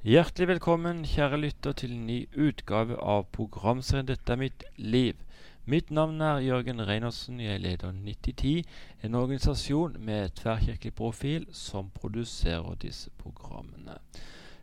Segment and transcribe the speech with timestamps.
[0.00, 5.18] Hjertelig velkommen, kjære lytter, til en ny utgave av programserien 'Dette er mitt liv'.
[5.66, 7.40] Mitt navn er Jørgen Reinersen.
[7.40, 8.64] Jeg leder 9010,
[9.02, 13.98] en organisasjon med tverrkirkelig profil som produserer disse programmene.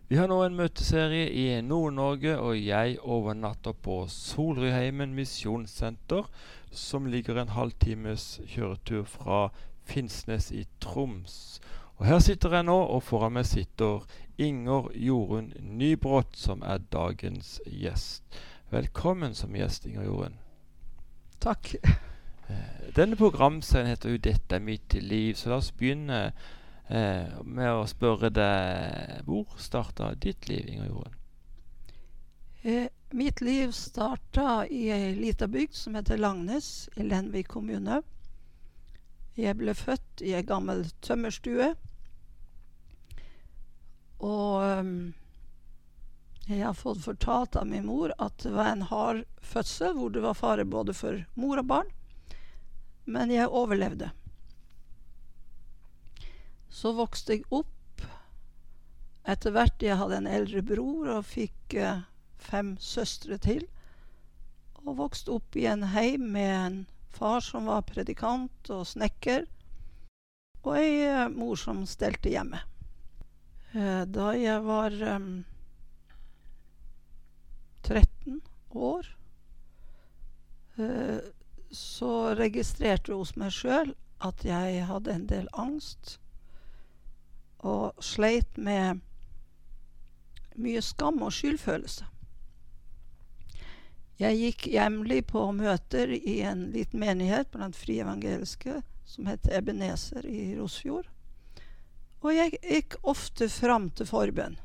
[0.10, 6.26] Vi har nå en møteserie i Nord-Norge, og jeg overnatter på Solrudheimen misjonssenter,
[6.72, 9.50] som ligger en halvtimes kjøretur fra
[9.86, 11.62] Finnsnes i Troms.
[11.98, 14.04] Og Her sitter jeg nå, og foran meg sitter
[14.38, 15.50] Inger Jorunn
[15.80, 18.22] Nybrott, som er dagens gjest.
[18.70, 20.36] Velkommen som gjest, Inger Jorunn.
[21.42, 21.74] Takk.
[22.48, 26.32] Eh, denne programserien heter jo 'Dette er mitt liv', så la oss begynne
[26.90, 31.16] eh, med å spørre deg Hvor starta ditt liv, Inger Jorunn?
[32.64, 38.02] Eh, mitt liv starta i ei lita bygd som heter Langnes i Lenvik kommune.
[39.38, 41.76] Jeg ble født i ei gammel tømmerstue.
[44.24, 45.14] Og um,
[46.48, 50.24] jeg har fått fortalt av min mor at det var en hard fødsel hvor det
[50.24, 51.90] var fare både for mor og barn.
[53.06, 54.12] Men jeg overlevde.
[56.70, 58.04] Så vokste jeg opp.
[59.28, 62.06] Etter hvert jeg hadde en eldre bror og fikk uh,
[62.40, 63.66] fem søstre til.
[64.86, 66.80] Og vokste opp i en heim med en
[67.12, 69.48] far som var predikant og snekker,
[70.64, 72.62] og ei uh, mor som stelte hjemme.
[73.76, 75.46] Uh, da jeg var um,
[77.84, 79.14] 13 år,
[81.74, 86.20] så registrerte hos meg sjøl at jeg hadde en del angst
[87.66, 89.02] og sleit med
[90.58, 92.06] mye skam og skyldfølelse.
[94.18, 100.26] Jeg gikk jevnlig på møter i en liten menighet blant frie evangeliske som het Ebenezer
[100.26, 101.06] i Rosfjord.
[102.28, 104.58] Og jeg gikk ofte fram til forbønn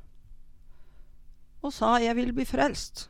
[1.63, 3.07] og sa jeg vil bli frelst.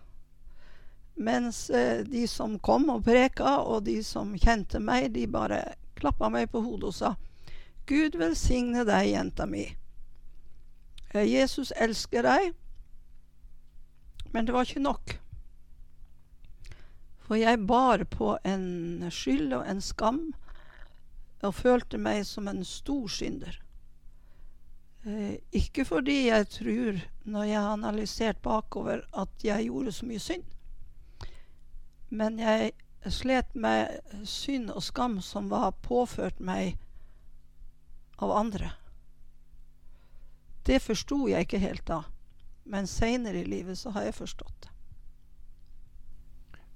[1.17, 5.62] Mens eh, de som kom og preka, og de som kjente meg, de bare
[5.96, 7.14] klappa meg på hodet og sa
[7.89, 9.64] Gud velsigne deg, jenta mi.
[11.12, 12.52] Eh, Jesus elsker deg.
[14.33, 15.17] Men det var ikke nok.
[17.24, 20.23] For jeg bar på en skyld og en skam
[21.42, 23.61] og følte meg som en stor synder.
[25.05, 30.23] Eh, ikke fordi jeg tror, når jeg har analysert bakover, at jeg gjorde så mye
[30.23, 30.45] synd.
[32.11, 32.73] Men jeg
[33.11, 36.79] slet med synd og skam som var påført meg
[38.23, 38.70] av andre.
[40.67, 42.02] Det forsto jeg ikke helt da,
[42.64, 44.70] men seinere i livet så har jeg forstått det.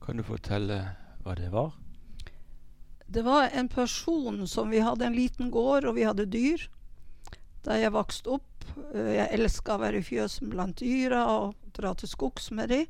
[0.03, 0.81] Kan du fortelle
[1.23, 1.77] hva det var?
[3.07, 6.67] Det var en person som Vi hadde en liten gård, og vi hadde dyr.
[7.67, 11.93] Da jeg vokste opp eh, Jeg elska å være i fjøsen blant dyra og dra
[11.99, 12.83] til skogs med de.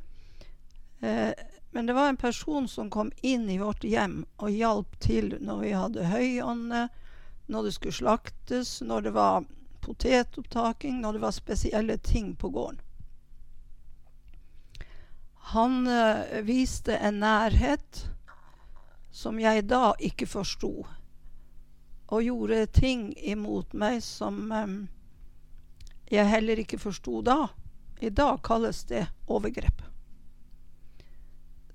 [1.01, 1.33] Eh,
[1.77, 5.59] men det var en person som kom inn i vårt hjem og hjalp til når
[5.61, 6.87] vi hadde høyånde,
[7.53, 9.45] når det skulle slaktes, når det var
[9.85, 12.81] potetopptaking, når det var spesielle ting på gården.
[15.53, 18.07] Han øh, viste en nærhet
[19.13, 20.73] som jeg da ikke forsto,
[22.07, 24.77] og gjorde ting imot meg som øh,
[26.11, 27.49] jeg heller ikke forsto da.
[27.99, 29.83] I dag kalles det overgrep.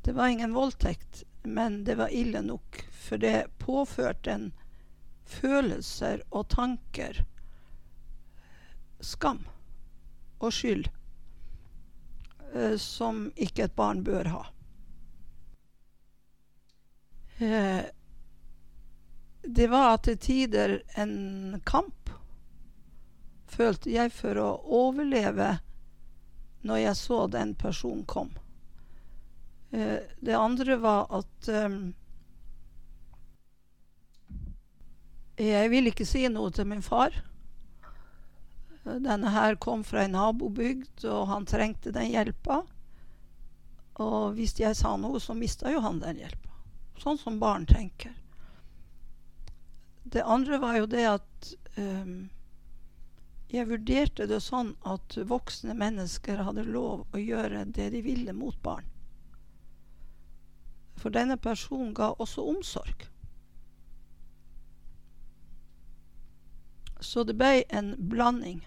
[0.02, 4.48] Det var ingen voldtekt, men det var ille nok, for det påførte en
[5.26, 7.24] følelser og tanker,
[9.02, 9.44] skam
[10.40, 10.88] og skyld,
[12.54, 14.44] eh, som ikke et barn bør ha.
[17.42, 17.84] Eh,
[19.44, 22.10] det var til tider en kamp,
[23.52, 24.50] følte jeg, for å
[24.82, 25.56] overleve
[26.62, 28.30] når jeg så den personen kom.
[29.72, 31.80] Eh, det andre var at eh,
[35.42, 37.16] Jeg ville ikke si noe til min far.
[38.84, 42.60] Denne her kom fra en nabobygd, og han trengte den hjelpa.
[44.06, 46.54] Og hvis jeg sa noe, så mista jo han den hjelpa.
[47.02, 48.14] Sånn som barn tenker.
[50.04, 52.30] Det andre var jo det at um,
[53.52, 58.58] jeg vurderte det sånn at voksne mennesker hadde lov å gjøre det de ville mot
[58.64, 58.88] barn.
[61.02, 63.08] For denne personen ga også omsorg.
[67.02, 68.62] Så det ble en blanding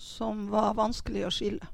[0.00, 1.66] som var vanskelig å skille.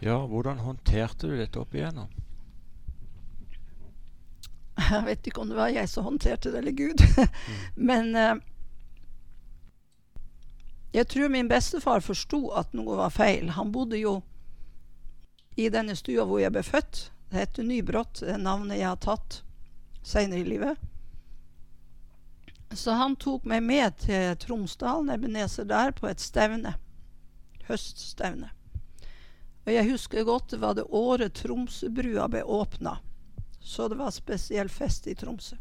[0.00, 2.10] Ja, hvordan håndterte du dette opp igjennom?
[4.78, 7.02] Jeg vet ikke om det var jeg som håndterte det, eller Gud.
[7.90, 8.36] Men eh,
[10.94, 13.50] jeg tror min bestefar forsto at noe var feil.
[13.58, 14.20] Han bodde jo
[15.58, 17.08] i denne stua hvor jeg ble født.
[17.28, 19.42] Det heter Nybrott, det navnet jeg har tatt
[20.06, 20.78] seinere i livet.
[22.72, 26.76] Så han tok meg med til Tromsdalen, Ebenezer der, på et stevne.
[27.68, 28.52] Høststevne.
[29.68, 32.94] Og jeg husker godt det var det året Tromsøbrua ble åpna.
[33.60, 35.58] Så det var spesiell fest i Tromsø.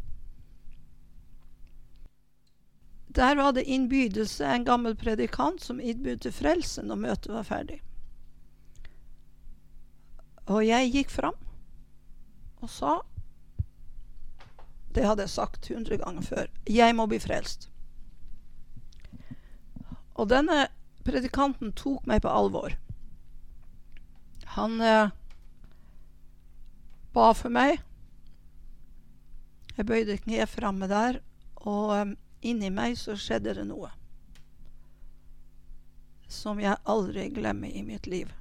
[3.17, 7.81] Der var det innbydelse, en gammel predikant som innbød til frelse når møtet var ferdig.
[10.47, 11.35] Og jeg gikk fram
[12.63, 12.95] og sa
[14.95, 16.47] Det hadde jeg sagt hundre ganger før.
[16.63, 17.67] Jeg må bli frelst.
[20.15, 20.69] Og denne
[21.03, 22.71] predikanten tok meg på alvor.
[24.57, 25.09] Han eh,
[27.13, 27.77] ba for meg.
[29.77, 31.19] Jeg bøyde kneet framme der,
[31.61, 33.91] og eh, inni meg så skjedde det noe.
[36.25, 38.31] Som jeg aldri glemmer i mitt liv.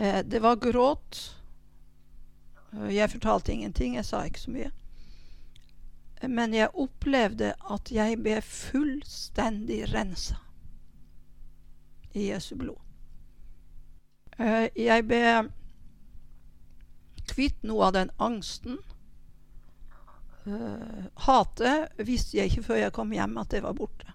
[0.00, 1.20] Eh, det var gråt.
[2.72, 4.72] Eh, jeg fortalte ingenting, jeg sa ikke så mye.
[6.24, 10.40] Men jeg opplevde at jeg ble fullstendig rensa
[12.16, 12.80] i Jesu blod.
[14.38, 15.22] Eh, jeg ble
[17.28, 18.82] kvitt noe av den angsten.
[21.26, 24.12] hatet visste jeg ikke før jeg kom hjem at det var borte.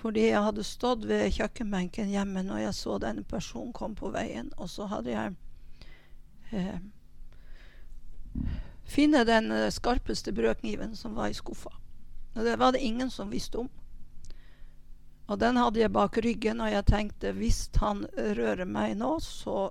[0.00, 4.48] Fordi jeg hadde stått ved kjøkkenbenken hjemme når jeg så denne personen kom på veien.
[4.56, 5.34] Og så hadde jeg
[6.56, 6.78] eh,
[8.88, 11.72] funnet den eh, skarpeste brødkniven som var i skuffa.
[12.34, 13.68] Og det var det ingen som visste om.
[15.30, 19.68] Og den hadde jeg bak ryggen, og jeg tenkte hvis han rører meg nå, så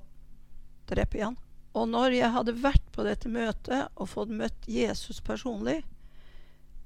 [0.87, 1.39] dreper jeg han.
[1.77, 5.81] Og når jeg hadde vært på dette møtet og fått møtt Jesus personlig,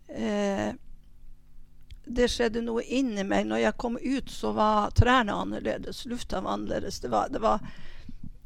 [0.10, 0.74] eh,
[2.04, 3.46] det skjedde noe inni meg.
[3.48, 6.04] Når jeg kom ut, så var trærne annerledes.
[6.10, 7.00] Lufta var annerledes.
[7.00, 7.62] Det var, det var,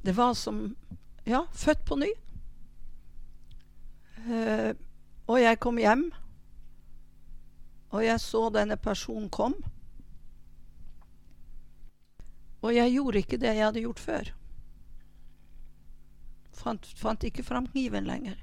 [0.03, 0.75] det var som
[1.27, 2.07] Ja, født på ny.
[4.27, 4.69] Eh,
[5.27, 6.06] og jeg kom hjem,
[7.91, 9.57] og jeg så denne personen kom.
[12.67, 14.31] Og jeg gjorde ikke det jeg hadde gjort før.
[16.57, 18.35] Fant, fant ikke fram kniven lenger.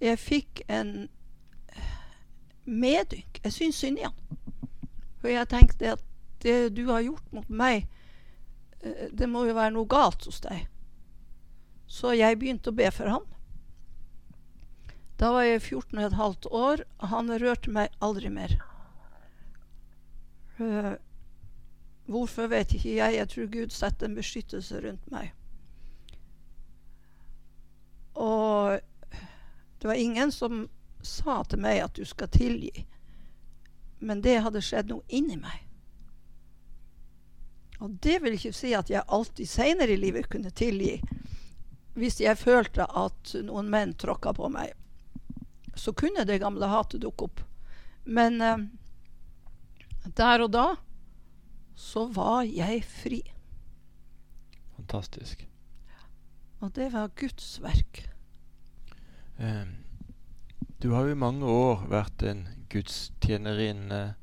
[0.00, 1.10] Jeg fikk en
[2.64, 3.42] medynk.
[3.44, 4.38] Jeg syns synd i han.
[5.20, 6.06] For jeg tenkte at
[6.42, 7.84] det du har gjort mot meg,
[8.80, 10.64] eh, det må jo være noe galt hos deg.
[11.86, 13.28] Så jeg begynte å be for han.
[15.20, 16.86] Da var jeg 14 15 år.
[17.12, 18.56] Han rørte meg aldri mer.
[22.12, 23.16] Hvorfor vet ikke jeg.
[23.16, 25.32] Jeg tror Gud setter en beskyttelse rundt meg.
[28.20, 28.80] Og
[29.78, 30.66] det var ingen som
[31.02, 32.84] sa til meg at du skal tilgi.
[33.98, 35.62] Men det hadde skjedd noe inni meg.
[37.82, 41.00] Og det vil ikke si at jeg alltid seinere i livet kunne tilgi.
[41.98, 44.70] Hvis jeg følte at noen menn tråkka på meg,
[45.74, 47.42] så kunne det gamle hatet dukke opp.
[48.04, 48.62] Men eh,
[50.14, 50.66] der og da
[51.82, 53.20] så var jeg fri.
[54.76, 55.46] Fantastisk.
[56.62, 58.04] Og det var Guds verk.
[59.38, 59.82] Um,
[60.78, 64.14] du har jo i mange år vært en gudstjenerinne.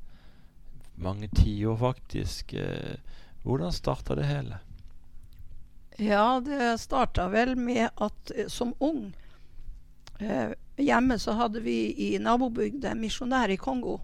[1.00, 2.54] Mange tiår, faktisk.
[2.54, 3.00] Eh,
[3.44, 4.60] hvordan starta det hele?
[6.00, 9.10] Ja, det starta vel med at eh, som ung
[10.20, 13.98] eh, Hjemme så hadde vi i nabobygda en misjonær i Kongo.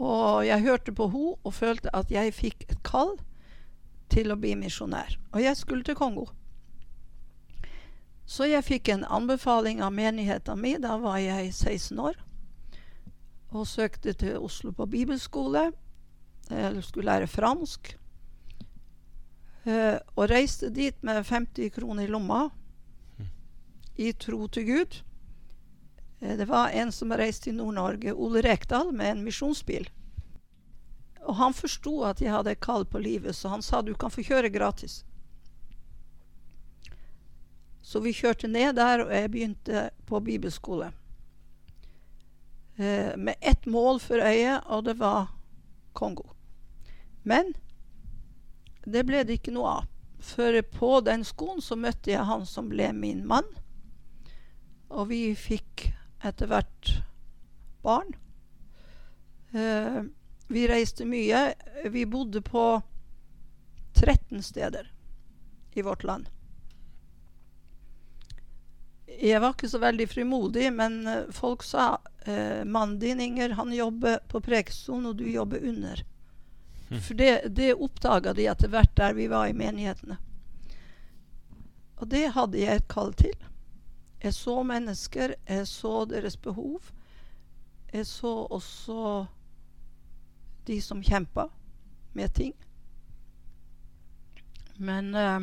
[0.00, 3.18] Og jeg hørte på henne og følte at jeg fikk et kall
[4.10, 5.18] til å bli misjonær.
[5.34, 6.26] Og jeg skulle til Kongo.
[8.30, 10.80] Så jeg fikk en anbefaling av menigheten min.
[10.82, 12.18] Da var jeg 16 år.
[13.50, 15.72] Og søkte til Oslo på bibelskole.
[16.50, 17.96] Jeg skulle lære fransk.
[19.66, 22.46] Uh, og reiste dit med 50 kroner i lomma
[24.00, 25.02] i tro til Gud.
[26.20, 29.88] Uh, det var en som reiste til Nord-Norge, Ole Rekdal, med en misjonsbil.
[31.20, 34.24] Og han forsto at jeg hadde kall på livet, så han sa du kan få
[34.24, 35.02] kjøre gratis.
[37.82, 40.92] Så vi kjørte ned der, og jeg begynte på bibelskole.
[42.76, 45.26] Eh, med ett mål for øyet, og det var
[45.92, 46.30] Kongo.
[47.22, 47.54] Men
[48.86, 49.88] det ble det ikke noe av.
[50.20, 53.48] For på den skolen så møtte jeg han som ble min mann.
[54.88, 55.90] Og vi fikk
[56.22, 56.92] etter hvert
[57.82, 58.14] barn.
[59.52, 60.02] Eh,
[60.48, 61.54] vi reiste mye.
[61.90, 62.82] Vi bodde på
[63.92, 64.92] 13 steder
[65.72, 66.28] i vårt land.
[69.20, 73.72] Jeg var ikke så veldig frimodig, men eh, folk sa eh, mannen din, Inger, han
[73.72, 76.04] jobber på Prekestolen, og du jobber under.
[76.90, 77.00] Mm.
[77.00, 80.16] For det, det oppdaga de etter hvert der vi var i menighetene.
[82.00, 83.36] Og det hadde jeg et kall til.
[84.20, 86.90] Jeg så mennesker, jeg så deres behov.
[87.92, 89.26] Jeg så også
[90.66, 91.48] de som kjempa
[92.12, 92.54] med ting.
[94.76, 95.40] Men eh,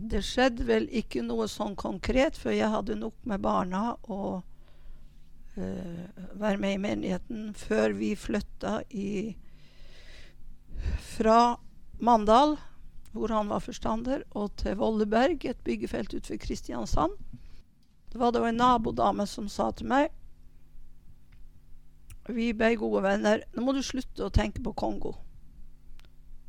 [0.00, 4.42] det skjedde vel ikke noe sånn konkret, for jeg hadde nok med barna og
[5.58, 6.06] eh,
[6.38, 9.34] være med i menigheten før vi flytta i,
[11.16, 11.56] fra
[11.98, 12.56] Mandal,
[13.16, 17.16] hvor han var forstander, og til Volleberg, et byggefelt utenfor Kristiansand.
[18.12, 20.12] Det var da en nabodame som sa til meg
[22.32, 23.42] Vi ble gode venner.
[23.54, 25.12] Nå må du slutte å tenke på Kongo.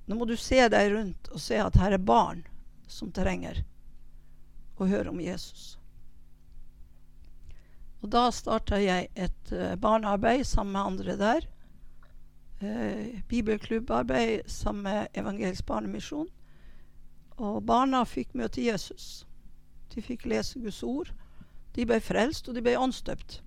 [0.08, 2.46] Nå må du se deg rundt og se at her er barn
[2.88, 3.60] som trenger
[4.80, 5.76] å høre om Jesus.
[8.02, 11.48] Og da starta jeg et uh, barnearbeid sammen med andre der.
[12.60, 16.30] Eh, bibelklubbarbeid sammen med Evangelisk barnemisjon.
[17.38, 19.25] Og barna fikk møte Jesus.
[19.94, 21.12] De fikk lese Guds ord.
[21.77, 23.41] De ble frelst, og de ble åndsdøpt.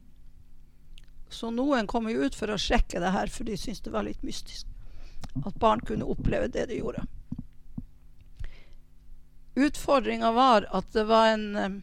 [1.31, 4.07] Så noen kom jo ut for å sjekke det her, for de syntes det var
[4.07, 4.67] litt mystisk.
[5.47, 7.05] At barn kunne oppleve det de gjorde.
[9.59, 11.79] Utfordringa var at det var en um,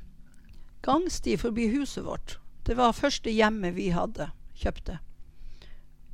[0.82, 2.38] gangsti forbi huset vårt.
[2.64, 4.98] Det var første hjemmet vi hadde kjøpte.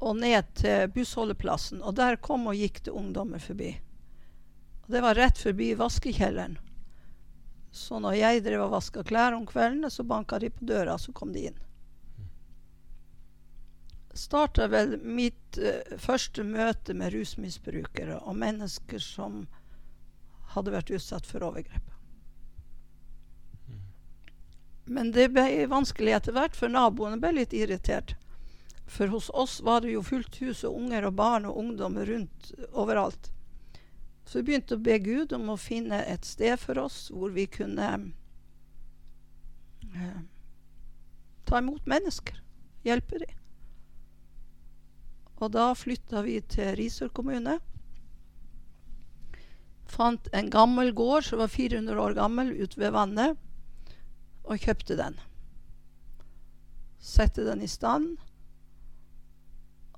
[0.04, 1.82] Og ned til bussholdeplassen.
[1.82, 3.76] Og der kom og gikk det ungdommer forbi.
[4.88, 6.58] Det var rett forbi vaskekjelleren.
[7.72, 11.14] Så når jeg drev og vaska klær om kveldene, så banka de på døra, så
[11.16, 11.60] kom de inn.
[14.14, 19.48] Starta vel mitt uh, første møte med rusmisbrukere og mennesker som
[20.54, 21.90] hadde vært utsatt for overgrep.
[24.86, 28.14] Men det ble vanskelig etter hvert, for naboene ble litt irritert.
[28.86, 32.52] For hos oss var det jo fullt hus og unger og barn og ungdom rundt
[32.70, 33.33] overalt.
[34.26, 37.46] Så vi begynte å be Gud om å finne et sted for oss hvor vi
[37.52, 37.90] kunne
[39.94, 40.22] eh,
[41.44, 42.40] ta imot mennesker.
[42.88, 43.36] Hjelpe dem.
[45.44, 47.58] Og da flytta vi til Risør kommune.
[49.92, 53.38] Fant en gammel gård som var 400 år gammel, ute ved vannet,
[54.44, 55.20] og kjøpte den.
[57.04, 58.16] Sette den i stand.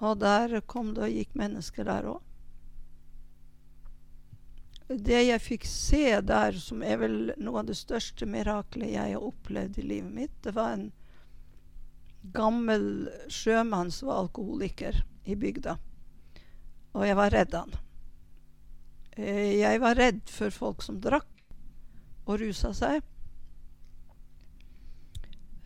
[0.02, 2.24] Og der kom det og gikk mennesker der òg
[4.88, 9.24] det jeg fikk se der, som er vel noe av det største miraklet jeg har
[9.26, 10.92] opplevd i livet mitt, det var en
[12.36, 15.78] gammel sjømann som var alkoholiker i bygda.
[16.96, 17.74] Og jeg var redd han.
[19.18, 21.28] Eh, jeg var redd for folk som drakk
[22.26, 23.02] og rusa seg.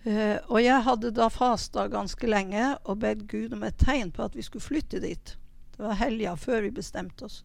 [0.08, 4.24] Uh, og jeg hadde da fasta ganske lenge og bedt Gud om et tegn på
[4.24, 5.34] at vi skulle flytte dit.
[5.76, 7.42] Det var helga før vi bestemte oss.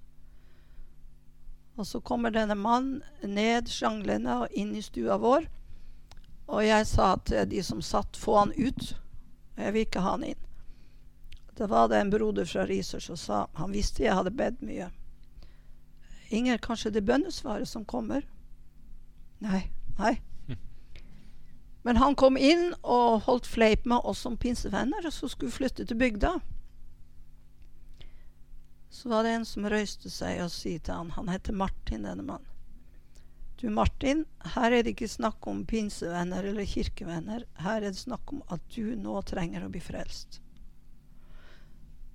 [1.76, 5.48] Og så kommer denne mannen ned sjanglende og inn i stua vår.
[6.46, 8.94] Og jeg sa til de som satt, få han ut.
[9.56, 10.40] Jeg vil ikke ha han inn.
[11.58, 14.88] Da var det en broder fra Risør som sa Han visste jeg hadde bedt mye.
[16.34, 18.26] Inger, kanskje det bønnesvaret som kommer?
[19.38, 19.70] Nei.
[19.98, 20.16] Nei.
[21.86, 25.60] Men han kom inn og holdt fleip med oss som pinsevenner, og så skulle vi
[25.62, 26.38] flytte til bygda
[28.94, 32.22] så var det en som røyste seg og sa til han Han heter Martin, denne
[32.22, 32.50] mannen.
[33.58, 34.24] Du, Martin,
[34.54, 37.42] her er det ikke snakk om pinsevenner eller kirkevenner.
[37.58, 40.38] Her er det snakk om at du nå trenger å bli frelst.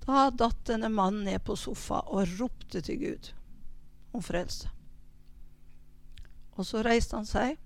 [0.06, 3.28] Da datt denne mannen ned på sofa og ropte til Gud
[4.16, 4.72] om frelse.
[6.56, 7.60] Og så reiste han seg,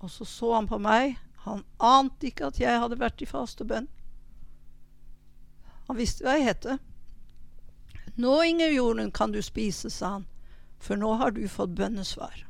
[0.00, 1.16] og så så han på meg.
[1.48, 3.88] Han ante ikke at jeg hadde vært i faste bønn.
[5.88, 6.72] Han visste hva jeg het.
[8.14, 10.26] Nå, Inger Jorunn, kan du spise, sa han,
[10.78, 12.46] for nå har du fått bønnesvar.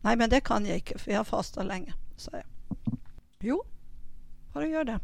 [0.00, 2.98] Nei, men det kan jeg ikke, for jeg har fasta lenge, sa jeg.
[3.40, 3.62] Jo,
[4.52, 4.98] bare gjør det.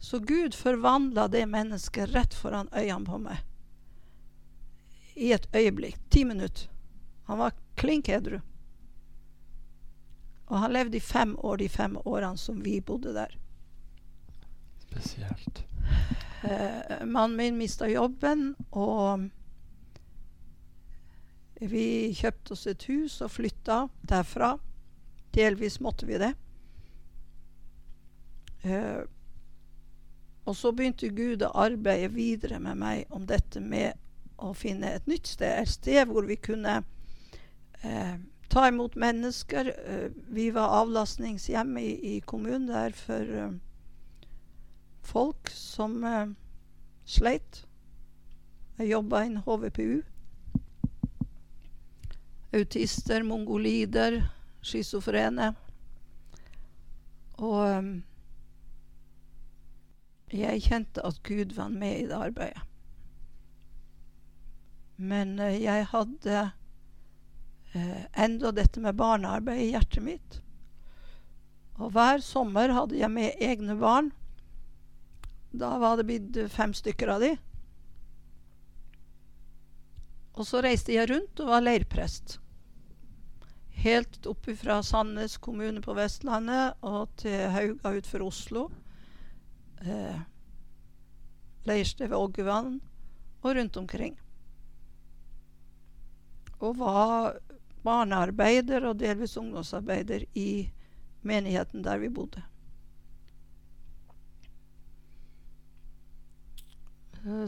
[0.00, 3.42] Så Gud forvandla det mennesket rett foran øynene på meg.
[5.14, 5.98] I et øyeblikk.
[6.08, 6.70] Ti minutter.
[7.28, 8.40] Han var klink edru.
[10.46, 13.36] Og han levde i fem år de fem årene som vi bodde der.
[14.88, 15.64] Spesielt.
[16.42, 19.28] Eh, mannen min mista jobben, og
[21.60, 21.84] vi
[22.16, 24.54] kjøpte oss et hus og flytta derfra.
[25.36, 26.32] Delvis måtte vi det.
[28.64, 29.02] Eh,
[30.48, 34.00] og så begynte Gud å arbeide videre med meg om dette med
[34.40, 35.60] å finne et nytt sted.
[35.60, 36.80] Et sted hvor vi kunne
[37.84, 38.16] eh,
[38.50, 39.74] ta imot mennesker.
[39.76, 43.52] Eh, vi var avlastningshjem i, i kommunen der for eh,
[45.10, 46.28] folk som eh,
[47.04, 47.64] sleit.
[48.78, 50.00] Jeg jobba innen HVPU.
[52.54, 54.20] Autister, mongolider,
[54.62, 55.52] schizofrene.
[57.40, 57.90] Og eh,
[60.40, 62.66] jeg kjente at Gud var med i det arbeidet.
[65.00, 66.40] Men eh, jeg hadde
[67.74, 70.40] uh, enda dette med barnearbeid i hjertet mitt.
[71.80, 74.10] Og hver sommer hadde jeg med egne barn.
[75.50, 77.34] Da var det blitt fem stykker av de.
[80.38, 82.38] Og så reiste jeg rundt og var leirprest.
[83.80, 88.64] Helt opp fra Sandnes kommune på Vestlandet og til Hauga utenfor Oslo.
[89.80, 90.20] Eh,
[91.68, 92.78] Leirsted ved Åggevann
[93.42, 94.16] og rundt omkring.
[96.60, 97.40] Og var
[97.84, 100.70] barnearbeider og delvis ungdomsarbeider i
[101.24, 102.42] menigheten der vi bodde.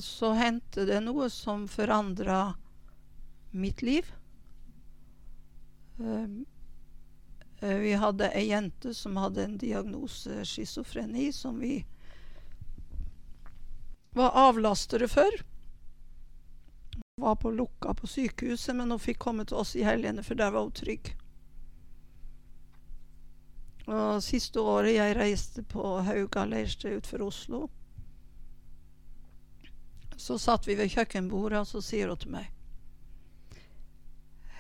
[0.01, 2.55] Så hendte det noe som forandra
[3.51, 4.13] mitt liv.
[5.97, 6.45] Um,
[7.61, 11.85] vi hadde ei jente som hadde en diagnose schizofreni, som vi
[14.13, 15.43] var avlastere for.
[16.95, 20.35] Hun var på lukka på sykehuset, men hun fikk komme til oss i helgene, for
[20.35, 21.15] der var hun trygg.
[23.87, 27.63] Og siste året jeg reiste på Hauga leirsted utenfor Oslo,
[30.23, 32.51] så satt vi ved kjøkkenbordet, og så sier hun til meg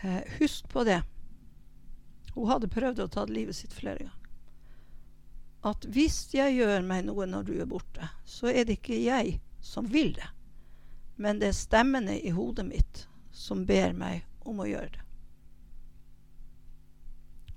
[0.03, 1.03] Eh, husk på det.
[2.35, 4.19] Hun hadde prøvd å ta livet sitt flere ganger.
[5.63, 9.37] At hvis jeg gjør meg noe når du er borte, så er det ikke jeg
[9.63, 10.27] som vil det.
[11.23, 15.07] Men det er stemmene i hodet mitt som ber meg om å gjøre det.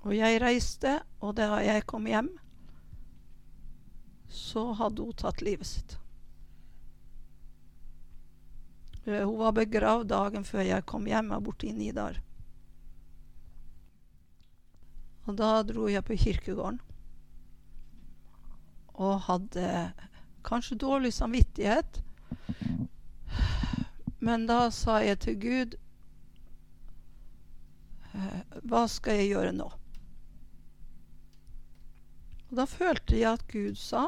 [0.06, 2.30] Og jeg reiste, og da jeg kom hjem,
[4.30, 5.96] så hadde hun tatt livet sitt.
[5.96, 6.02] Eh,
[9.06, 12.18] hun var begravd dagen før jeg kom hjem borte i Nidar.
[15.26, 16.80] Og da dro jeg på kirkegården.
[18.96, 19.70] Og hadde
[20.46, 22.02] kanskje dårlig samvittighet.
[24.18, 25.74] Men da sa jeg til Gud
[28.14, 29.66] eh, Hva skal jeg gjøre nå?
[32.46, 34.06] Og da følte jeg at Gud sa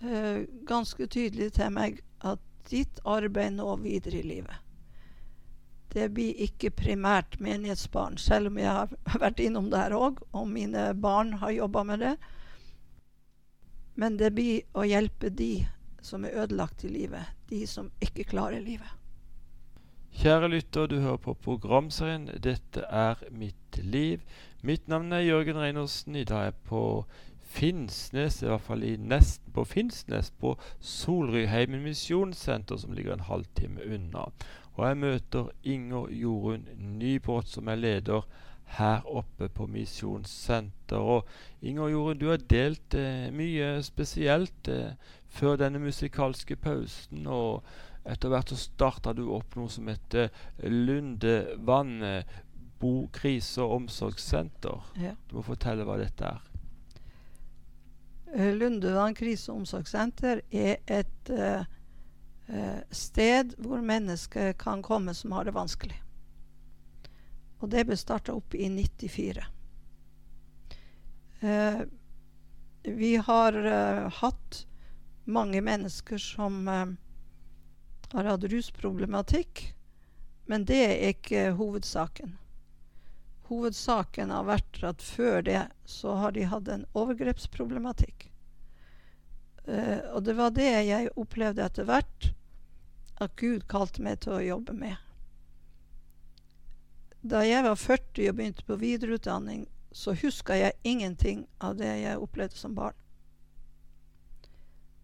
[0.00, 4.64] eh, ganske tydelig til meg at ditt arbeid nå videre i livet
[5.92, 8.92] det blir ikke primært menighetsbarn, selv om jeg har
[9.24, 12.14] vært innom det her òg, og mine barn har jobba med det.
[13.98, 15.66] Men det blir å hjelpe de
[16.04, 18.94] som er ødelagt i livet, de som ikke klarer livet.
[20.18, 24.22] Kjære lytter, du hører på programserien 'Dette er mitt liv'.
[24.62, 26.16] Mitt navn er Jørgen Reinersen.
[26.16, 27.04] I dag er jeg på
[27.48, 30.52] Finnsnes, i hvert fall i nesten på Finnsnes, på
[30.84, 34.28] Solryheimen misjonssenter, som ligger en halvtime unna.
[34.76, 36.68] Og jeg møter Inger Jorunn
[37.00, 38.26] Nybrott, som er leder
[38.78, 41.00] her oppe på Misjonssenter.
[41.00, 41.28] Og
[41.64, 44.92] Inger Jorunn, du har delt eh, mye spesielt eh,
[45.32, 47.24] før denne musikalske pausen.
[47.26, 47.64] Og
[48.04, 50.28] etter hvert så starta du opp noe som heter
[50.68, 51.96] Lundevann
[52.78, 54.92] bo-, krise- og omsorgssenter.
[55.00, 55.16] Ja.
[55.30, 56.44] Du må fortelle hva dette er.
[58.34, 61.64] Eh, Lundevann krise- og omsorgssenter er et uh,
[62.90, 65.96] sted hvor mennesker kan komme som har det vanskelig.
[67.58, 69.44] Og det ble starta opp i 94.
[71.42, 71.82] Uh,
[72.88, 73.58] vi har
[74.20, 74.62] hatt
[75.28, 79.74] mange mennesker som har hatt rusproblematikk,
[80.48, 82.38] men det er ikke hovedsaken.
[83.48, 88.28] Hovedsaken har vært at før det så har de hatt en overgrepsproblematikk.
[89.68, 92.30] Uh, og det var det jeg opplevde etter hvert
[93.20, 94.96] at Gud kalte meg til å jobbe med.
[97.20, 102.20] Da jeg var 40 og begynte på videreutdanning, så huska jeg ingenting av det jeg
[102.22, 102.96] opplevde som barn.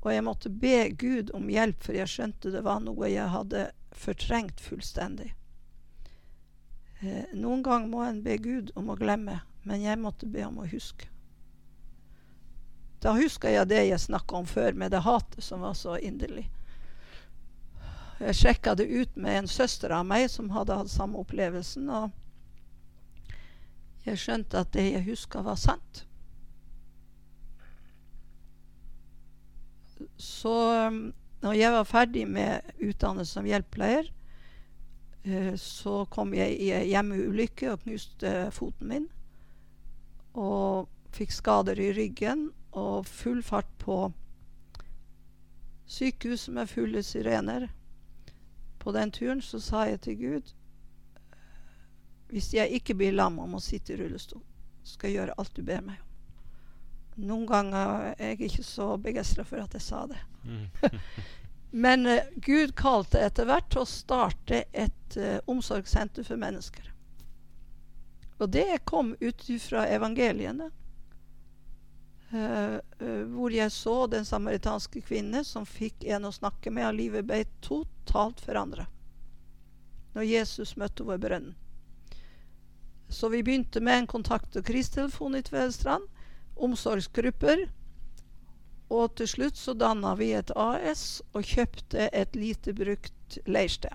[0.04, 3.70] Og jeg måtte be Gud om hjelp, for jeg skjønte det var noe jeg hadde
[3.96, 5.32] fortrengt fullstendig.
[7.04, 10.62] Eh, noen ganger må en be Gud om å glemme, men jeg måtte be om
[10.62, 11.10] å huske.
[13.04, 16.46] Da huska jeg det jeg snakka om før, med det hatet som var så inderlig.
[18.22, 21.90] Jeg sjekka det ut med en søster av meg som hadde hatt samme opplevelsen.
[21.92, 22.10] Og
[24.06, 26.06] jeg skjønte at det jeg huska, var sant.
[30.16, 30.56] Så
[30.88, 31.12] um,
[31.44, 34.23] når jeg var ferdig med utdannelse som hjelpepleier, eh,
[35.56, 39.06] så kom jeg i ei hjemmeulykke og knuste foten min.
[40.36, 44.12] Og fikk skader i ryggen og full fart på
[45.86, 47.68] sykehuset med fulle sirener.
[48.78, 50.54] På den turen så sa jeg til Gud
[52.34, 54.42] hvis jeg ikke blir lam og må sitte i rullestol,
[54.82, 56.08] skal jeg gjøre alt du ber meg om.
[57.28, 60.18] Noen ganger er jeg ikke så begeistra for at jeg sa det.
[61.74, 66.86] Men uh, Gud kalte etter hvert til å starte et uh, omsorgssenter for mennesker.
[68.38, 70.70] Og det kom ut fra evangeliene.
[72.34, 72.78] Uh,
[73.30, 77.44] hvor jeg så den samaritanske kvinne som fikk en å snakke med, og livet ble
[77.62, 78.88] totalt forandra
[80.14, 81.54] når Jesus møtte henne ved brønnen.
[83.10, 86.06] Så vi begynte med en kontakt- og krisetelefon i Tvedestrand.
[86.54, 87.66] Omsorgsgrupper.
[88.92, 93.94] Og til slutt så danna vi et AS og kjøpte et lite brukt leirsted.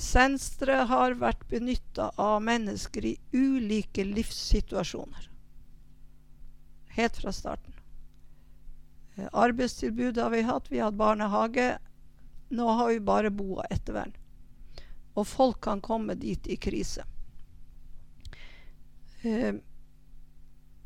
[0.00, 5.28] Senstre har vært benytta av mennesker i ulike livssituasjoner.
[6.96, 7.72] Helt fra starten.
[9.16, 10.72] Eh, arbeidstilbud har vi hatt.
[10.72, 11.78] Vi har hatt barnehage.
[12.48, 14.12] Nå har vi bare bo og ettervern.
[15.14, 17.04] Og folk kan komme dit i krise.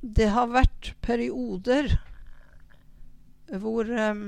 [0.01, 1.95] Det har vært perioder
[3.63, 4.25] hvor um,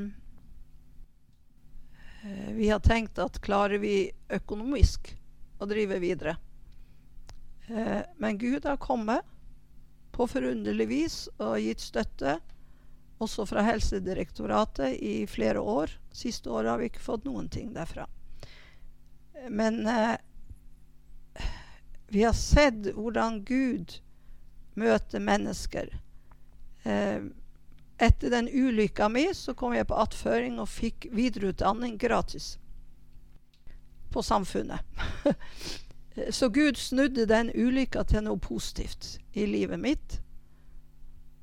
[2.54, 5.12] vi har tenkt at klarer vi økonomisk
[5.58, 6.36] å drive videre?
[7.68, 9.26] Eh, men Gud har kommet
[10.12, 12.38] på forunderlig vis og gitt støtte,
[13.22, 15.92] også fra Helsedirektoratet, i flere år.
[16.14, 18.06] Siste året har vi ikke fått noen ting derfra.
[19.50, 20.16] Men eh,
[22.08, 23.98] vi har sett hvordan Gud
[24.78, 25.90] møter mennesker.
[26.84, 27.20] Eh,
[27.98, 32.56] etter den ulykka mi så kom jeg på attføring og fikk videreutdanning gratis
[34.14, 34.80] på Samfunnet.
[36.38, 40.20] så Gud snudde den ulykka til noe positivt i livet mitt.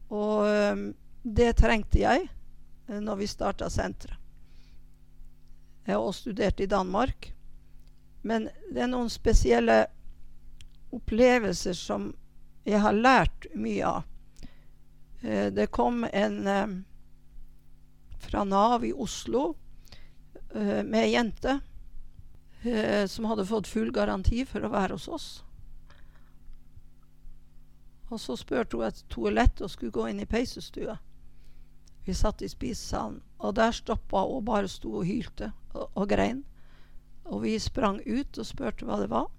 [0.09, 0.85] Og eh,
[1.23, 2.27] det trengte jeg
[2.87, 4.21] eh, når vi starta senteret.
[5.85, 7.35] Jeg har også studert i Danmark.
[8.25, 9.83] Men det er noen spesielle
[10.95, 12.07] opplevelser som
[12.65, 14.04] jeg har lært mye av.
[15.21, 16.67] Eh, det kom en eh,
[18.19, 19.56] fra Nav i Oslo
[20.54, 21.60] eh, med ei jente
[23.06, 25.25] som hadde fått full garanti for å være hos oss.
[28.10, 30.95] Og så spurte hun et toalett og skulle gå inn i peisestua.
[32.08, 36.10] Vi satt i spisesalen, og der stoppa hun og bare sto og hylte og, og
[36.10, 36.41] grein.
[37.30, 39.30] Og vi sprang ut og spurte hva det var.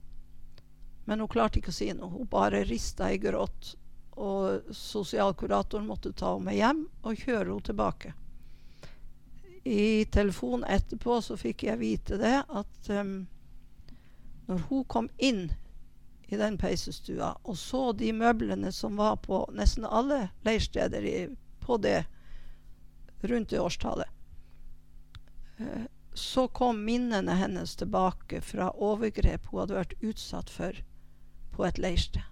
[1.06, 2.10] Men hun klarte ikke å si noe.
[2.10, 3.74] Hun bare rista i gråt.
[4.16, 8.14] Og sosialkuratoren måtte ta henne med hjem og kjøre henne tilbake.
[9.66, 13.16] I telefonen etterpå så fikk jeg vite det at um,
[14.46, 15.48] når hun kom inn
[16.30, 21.16] i den peisestua og så de møblene som var på nesten alle leirsteder i,
[21.66, 22.04] på det
[23.26, 24.06] rundt det årstallet,
[25.58, 30.78] uh, så kom minnene hennes tilbake fra overgrep hun hadde vært utsatt for
[31.56, 32.22] på et leirsted.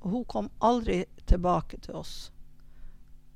[0.00, 2.16] Og hun kom aldri tilbake til oss.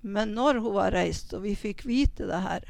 [0.00, 2.68] Men når hun var reist, og vi fikk vite det her,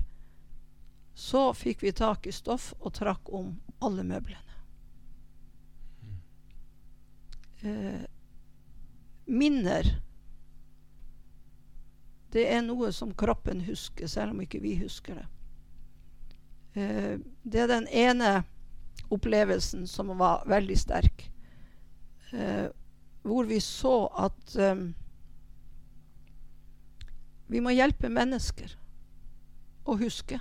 [1.14, 4.46] så fikk vi tak i stoff og trakk om alle møblene.
[7.60, 8.06] Eh,
[9.26, 10.00] minner
[12.32, 15.26] Det er noe som kroppen husker, selv om ikke vi husker det.
[16.80, 18.44] Eh, det er den ene
[19.10, 21.29] opplevelsen som var veldig sterk.
[22.32, 22.66] Eh,
[23.22, 24.94] hvor vi så at um,
[27.50, 28.76] vi må hjelpe mennesker
[29.84, 30.38] å huske.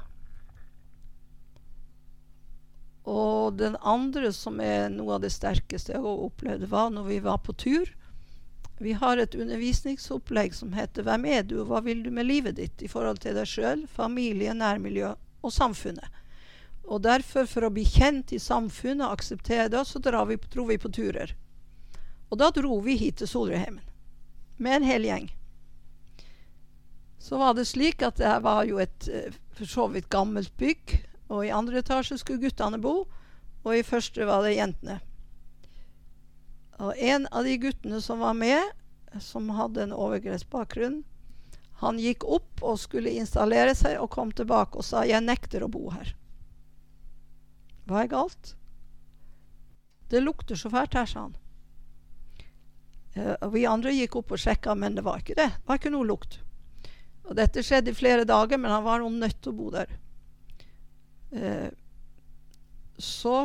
[3.09, 7.19] Og den andre som er noe av det sterkeste jeg har opplevd, var når vi
[7.25, 7.89] var på tur.
[8.79, 12.55] Vi har et undervisningsopplegg som heter 'Hvem er du, og hva vil du med livet
[12.55, 16.07] ditt?' i forhold til deg sjøl, familie, nærmiljø og samfunnet.
[16.85, 20.23] Og derfor, for å bli kjent i samfunnet og akseptere det, så dro
[20.65, 21.35] vi på turer.
[22.29, 23.85] Og da dro vi hit til Solrudheimen
[24.59, 25.29] med en hel gjeng.
[27.19, 30.95] Så var det slik at det var jo et eh, for så vidt gammelt bygg.
[31.29, 33.03] Og i andre etasje skulle guttene bo,
[33.61, 34.97] og i første var det jentene.
[36.79, 38.71] Og en av de guttene som var med,
[39.21, 41.03] som hadde en overgrepsbakgrunn,
[41.83, 45.71] han gikk opp og skulle installere seg og kom tilbake og sa 'jeg nekter å
[45.71, 46.15] bo her'.
[47.87, 48.55] Hva er galt?
[50.09, 51.35] Det lukter så fælt her, sa han.
[53.19, 55.49] Uh, og vi andre gikk opp og sjekka, men det var ikke det.
[55.57, 56.39] Det var ikke noe lukt.
[57.29, 59.91] Og dette skjedde i flere dager, men han var nødt til å bo der.
[61.29, 61.69] Eh,
[62.97, 63.43] så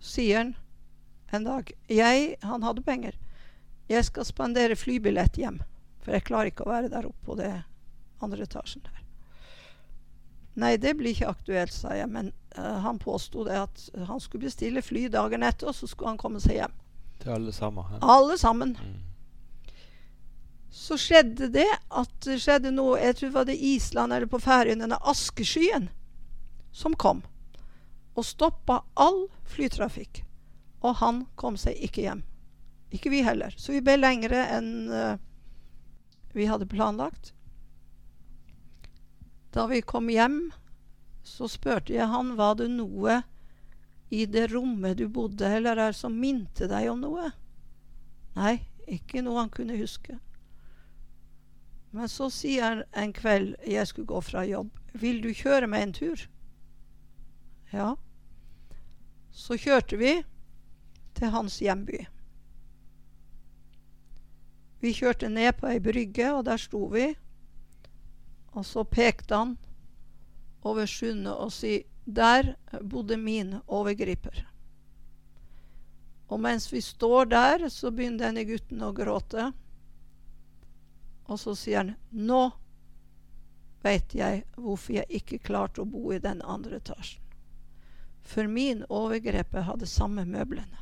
[0.00, 0.54] sier han
[1.36, 3.18] en dag jeg, Han hadde penger.
[3.88, 5.58] 'Jeg skal spandere flybillett hjem,
[6.00, 7.52] for jeg klarer ikke å være der oppe på det
[8.24, 9.02] andre etasjen der.'
[10.54, 12.08] Nei, det blir ikke aktuelt, sa jeg.
[12.12, 16.20] Men uh, han påsto at han skulle bestille fly dagen etter, og så skulle han
[16.20, 16.74] komme seg hjem.
[17.22, 17.84] Til alle sammen?
[17.94, 17.98] Ja.
[18.16, 18.76] Alle sammen.
[18.82, 19.00] Mm.
[20.72, 24.40] Så skjedde det at det skjedde noe Jeg tror det var det Island eller på
[24.42, 25.90] Færøyene, denne askeskyen
[26.72, 27.22] som kom.
[28.16, 30.24] Og stoppa all flytrafikk.
[30.82, 32.24] Og han kom seg ikke hjem.
[32.92, 33.54] Ikke vi heller.
[33.56, 35.20] Så vi ble lengre enn uh,
[36.32, 37.34] vi hadde planlagt.
[39.52, 40.50] Da vi kom hjem,
[41.22, 43.20] så spurte jeg han var det noe
[44.12, 47.30] i det rommet du bodde eller der som minte deg om noe.
[48.36, 50.18] Nei, ikke noe han kunne huske.
[51.96, 55.82] Men så sier han en kveld jeg skulle gå fra jobb, 'Vil du kjøre meg
[55.82, 56.28] en tur?'
[57.72, 57.96] Ja.
[59.32, 60.12] Så kjørte vi
[61.16, 62.04] til hans hjemby.
[64.80, 67.14] Vi kjørte ned på ei brygge, og der sto vi.
[68.52, 69.56] Og så pekte han
[70.62, 74.46] over sundet og sa der bodde min overgriper.
[76.32, 79.50] Og mens vi står der, så begynner denne gutten å gråte.
[81.28, 82.44] Og så sier han nå
[83.82, 87.20] veit jeg hvorfor jeg ikke klarte å bo i den andre etasjen.
[88.22, 90.78] For min overgreper hadde samme møblene.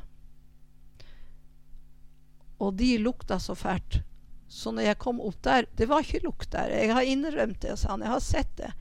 [2.61, 4.03] Og de lukta så fælt.
[4.51, 6.69] Så når jeg kom opp der Det var ikke lukt der.
[6.69, 8.03] Jeg har innrømt det, sa han.
[8.05, 8.71] Jeg har sett det.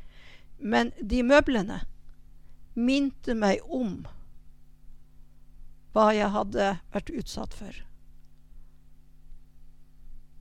[0.58, 1.78] Men de møblene
[2.74, 4.02] minte meg om
[5.94, 7.80] hva jeg hadde vært utsatt for.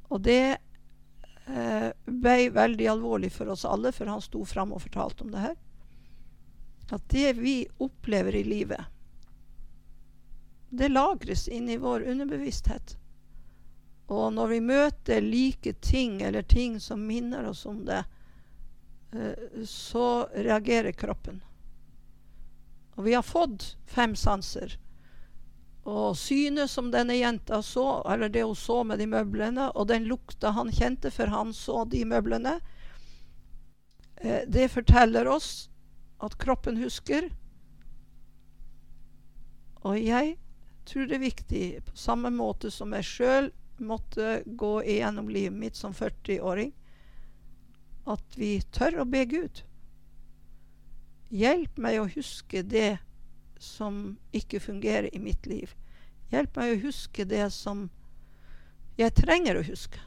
[0.09, 0.57] Og det
[1.49, 5.43] eh, ble veldig alvorlig for oss alle, for han sto fram og fortalte om det
[5.43, 5.57] her.
[6.89, 8.81] At det vi opplever i livet,
[10.69, 12.95] det lagres inn i vår underbevissthet.
[14.09, 18.03] Og når vi møter like ting eller ting som minner oss om det,
[19.13, 21.41] eh, så reagerer kroppen.
[22.99, 24.73] Og vi har fått fem sanser.
[25.87, 30.09] Og synet som denne jenta så, eller det hun så med de møblene, og den
[30.09, 32.57] lukta han kjente for han så de møblene,
[34.19, 35.69] uh, det forteller oss
[36.19, 37.29] at kroppen husker.
[39.87, 40.35] Og jeg
[40.83, 45.79] tror det er viktig, på samme måte som jeg sjøl måtte gå igjennom livet mitt
[45.79, 46.75] som 40-åring,
[48.11, 49.63] at vi tør å be Gud.
[51.29, 52.97] Hjelp meg å huske det
[53.61, 55.75] som ikke fungerer i mitt liv.
[56.33, 57.87] Hjelp meg å huske det som
[58.99, 60.01] jeg trenger å huske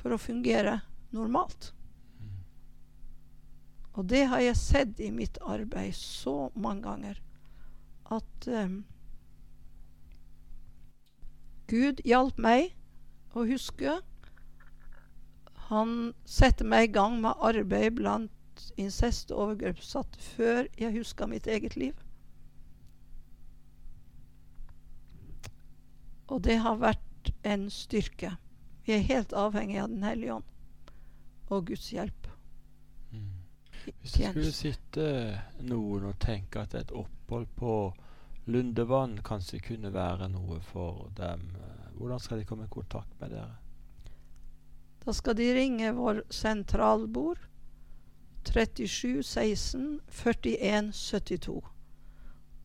[0.00, 0.80] for å fungere
[1.12, 1.72] normalt.
[3.96, 7.18] Og det har jeg sett i mitt arbeid så mange ganger
[8.10, 8.82] at um,
[11.70, 12.72] Gud hjalp meg
[13.36, 13.98] å huske.
[15.70, 18.39] Han setter meg i gang med arbeid blant
[18.76, 21.94] incest og overgrepsutsatte før jeg huska mitt eget liv.
[26.30, 28.36] Og det har vært en styrke.
[28.86, 30.46] Vi er helt avhengig av Den hellige ånd
[31.50, 32.28] og Guds hjelp.
[33.10, 33.32] Mm.
[34.00, 35.06] Hvis du skulle sitte
[35.66, 37.74] noen og tenke at et opphold på
[38.50, 41.50] Lundevann kanskje kunne være noe for dem.
[41.98, 43.58] Hvordan skal de komme i kontakt med dere?
[45.04, 47.42] Da skal de ringe vår sentralbord
[48.44, 51.62] 37 16 41 72.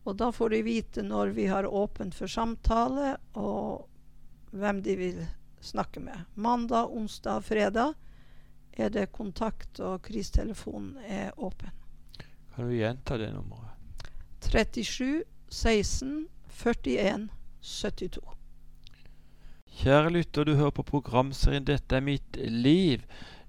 [0.06, 3.88] Og da får de vite når vi har åpent for samtale, og
[4.54, 5.24] hvem de vil
[5.60, 6.28] snakke med.
[6.34, 7.94] Mandag, onsdag fredag
[8.72, 11.70] er det kontakt, og kristelefonen er åpen.
[12.54, 13.74] Kan du gjenta det nummeret?
[14.40, 17.28] 37 16 41
[17.60, 18.36] 72.
[19.76, 23.02] Kjære lytter, du hører på programserien 'Dette er mitt liv'.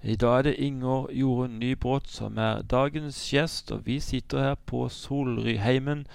[0.07, 4.55] I dag er det Inger Jorunn Nybrott som er dagens gjest, og vi sitter her
[4.55, 6.05] på Solryheimen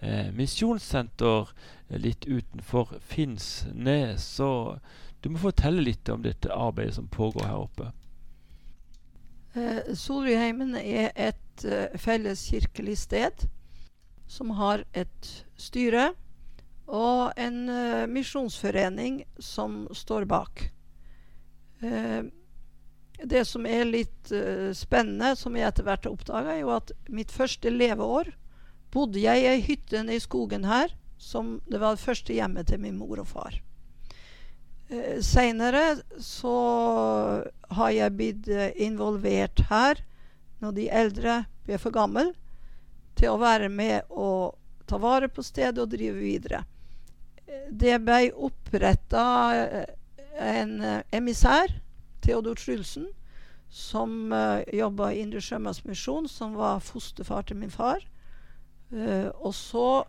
[0.00, 1.52] eh, misjonssenter
[1.92, 4.24] litt utenfor Finnsnes.
[4.24, 4.78] Så
[5.20, 7.92] du må fortelle litt om dette arbeidet som pågår her oppe.
[9.52, 13.48] Eh, Solryheimen er et felles felleskirkelig sted
[14.32, 16.14] som har et styre
[16.88, 20.70] og en eh, misjonsforening som står bak.
[21.82, 22.30] Uh,
[23.28, 26.92] det som er litt uh, spennende, som jeg etter hvert har oppdaga, er jo at
[27.08, 28.32] mitt første leveår
[28.92, 32.82] bodde jeg i ei hytte i skogen her, som det var det første hjemmet til
[32.82, 33.58] min mor og far.
[34.92, 36.56] Uh, Seinere så
[37.72, 40.02] har jeg blitt eh, involvert her
[40.62, 42.32] når de eldre blir for gamle
[43.18, 44.58] til å være med og
[44.88, 46.64] ta vare på stedet og drive videre.
[47.46, 49.24] Eh, Det ble oppretta
[50.38, 51.72] en eh, emissær,
[52.22, 53.08] Theodor Trulsen,
[53.68, 58.04] som uh, jobba i Indre Sjømannsmisjon, som var fosterfar til min far.
[58.92, 60.04] Uh, og så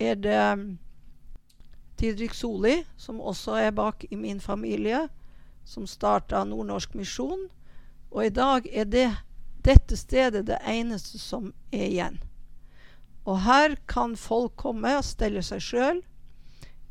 [0.00, 0.78] er det mm,
[2.00, 5.06] Didrik Soli, som også er bak i min familie,
[5.64, 7.48] som starta Nordnorsk misjon.
[8.10, 9.08] Og i dag er det,
[9.64, 12.18] dette stedet det eneste som er igjen.
[13.24, 16.00] Og her kan folk komme og stelle seg sjøl.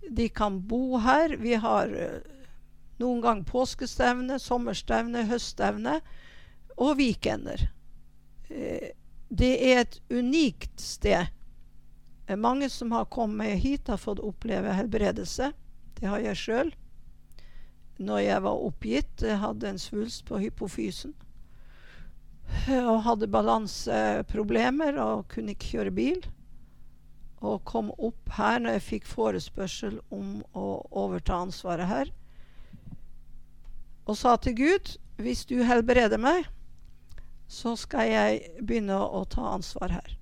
[0.09, 1.35] De kan bo her.
[1.41, 2.21] Vi har eh,
[3.01, 5.99] noen gang påskestevne, sommerstevne, høststevne
[6.77, 7.67] og weekender.
[8.49, 8.91] Eh,
[9.31, 11.31] det er et unikt sted.
[12.27, 15.51] Eh, Mange som har kommet hit, har fått oppleve helbredelse.
[15.99, 16.71] Det har jeg sjøl.
[18.01, 21.13] Når jeg var oppgitt, jeg hadde en svulst på hypofysen.
[22.67, 26.23] eh, Og hadde balanseproblemer og kunne ikke kjøre bil.
[27.41, 32.11] Og kom opp her når jeg fikk forespørsel om å overta ansvaret her.
[34.05, 36.47] Og sa til Gud hvis du helbreder meg,
[37.51, 40.17] så skal jeg begynne å ta ansvar her.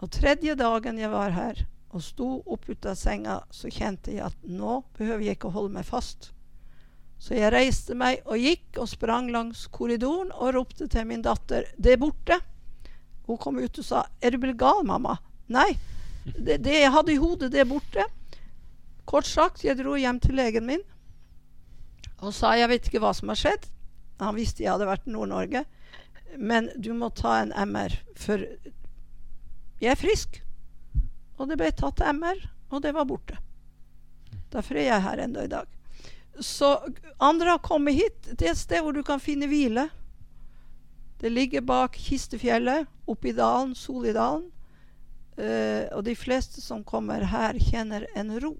[0.00, 4.22] Og tredje dagen jeg var her og sto opp ut av senga, så kjente jeg
[4.28, 6.30] at nå behøver jeg ikke å holde meg fast.
[7.20, 11.66] Så jeg reiste meg og gikk og sprang langs korridoren og ropte til min datter
[11.76, 12.40] 'Det er borte'.
[13.26, 15.76] Hun kom ut og sa 'Er du blitt gal, mamma?' Nei.
[16.24, 18.04] Det, det jeg hadde i hodet, det er borte.
[19.04, 20.80] Kort sagt, jeg dro hjem til legen min
[22.20, 23.70] og sa 'Jeg vet ikke hva som har skjedd'.
[24.20, 25.64] Han visste jeg hadde vært i Nord-Norge.
[26.36, 28.44] Men du må ta en MR, for
[29.80, 30.42] jeg er frisk.
[31.40, 32.38] Og det ble tatt MR,
[32.70, 33.38] og det var borte.
[34.52, 35.66] Derfor er jeg her ennå i dag.
[36.40, 36.76] Så
[37.18, 38.28] andre har kommet hit.
[38.36, 39.88] Er et sted hvor du kan finne hvile.
[41.20, 44.48] Det ligger bak Kistefjellet, oppe i dalen, Solidalen.
[45.40, 48.54] Uh, og de fleste som kommer her, kjenner en ro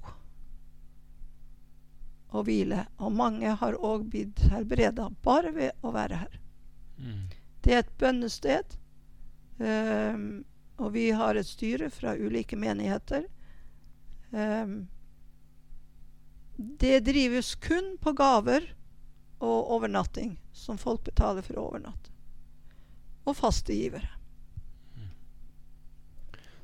[2.31, 2.85] og hvile.
[3.03, 6.39] Og mange har òg blitt helbreda bare ved å være her.
[7.01, 7.27] Mm.
[7.65, 8.77] Det er et bønnested.
[9.61, 10.45] Um,
[10.81, 13.27] og vi har et styre fra ulike menigheter.
[14.33, 14.89] Um,
[16.57, 18.65] det drives kun på gaver
[19.41, 22.13] og overnatting, som folk betaler for å overnatte.
[23.25, 24.09] Og faste givere.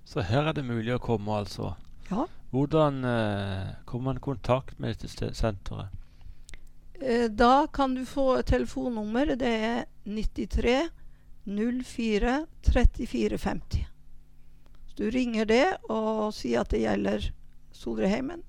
[0.07, 1.73] Så her er det mulig å komme, altså.
[2.11, 2.27] Ja.
[2.51, 5.89] Hvordan eh, kommer man i kontakt med dette senteret?
[7.01, 9.37] Eh, da kan du få telefonnummer.
[9.37, 10.89] Det er 93
[11.45, 13.87] 04 34 50.
[14.87, 17.33] Så du ringer det og sier at det gjelder
[17.73, 18.43] Solreheimen.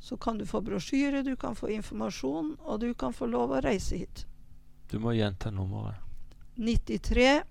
[0.00, 3.60] Så kan du få brosjyre, du kan få informasjon, og du kan få lov å
[3.62, 4.26] reise hit.
[4.90, 5.98] Du må gjenta nummeret.
[6.56, 7.42] 93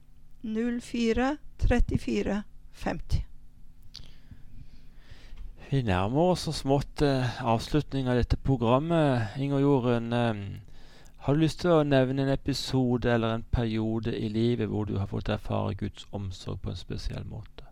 [0.44, 3.31] 04 34 50.
[5.72, 9.38] Vi nærmer oss så smått eh, avslutning av dette programmet.
[9.40, 10.42] Inger Jorunn, eh,
[11.24, 14.98] har du lyst til å nevne en episode eller en periode i livet hvor du
[15.00, 17.70] har fått erfare Guds omsorg på en spesiell måte?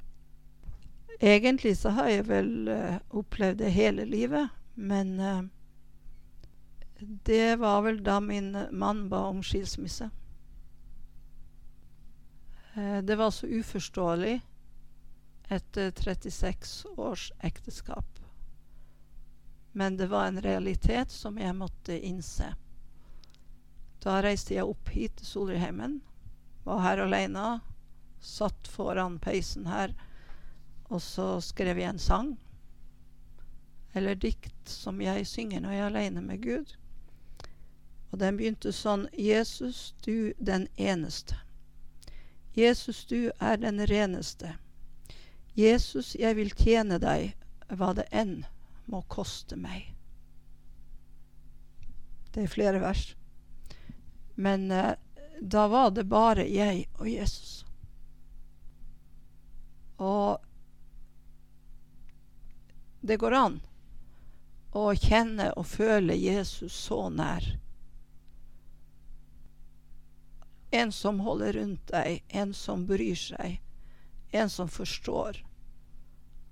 [1.20, 5.42] Egentlig så har jeg vel eh, opplevd det hele livet, men eh,
[7.28, 10.08] det var vel da min mann ba om skilsmisse.
[12.78, 14.40] Eh, det var så uforståelig
[15.50, 18.20] etter 36 års ekteskap.
[19.72, 22.54] Men det var en realitet som jeg måtte innse.
[24.00, 26.00] Da reiste jeg opp hit til Solrudheimen.
[26.64, 27.48] Var her alene.
[28.20, 29.94] Satt foran peisen her.
[30.90, 32.32] Og så skrev jeg en sang.
[33.94, 36.78] Eller dikt som jeg synger når jeg er alene med Gud.
[38.12, 41.38] Og den begynte sånn Jesus, du den eneste.
[42.58, 44.56] Jesus, du er den reneste.
[45.60, 47.34] Jesus, jeg vil tjene deg,
[47.68, 48.44] hva det enn
[48.90, 49.92] må koste meg.
[52.32, 53.16] Det er flere vers.
[54.40, 54.94] Men eh,
[55.42, 57.66] da var det bare jeg og Jesus.
[60.00, 60.38] Og
[63.02, 63.60] det går an
[64.76, 67.46] å kjenne og føle Jesus så nær.
[70.72, 73.58] En som holder rundt deg, en som bryr seg,
[74.32, 75.42] en som forstår,